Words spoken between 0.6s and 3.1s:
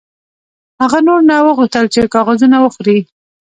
هغه نور نه غوښتل چې کاغذونه وخوري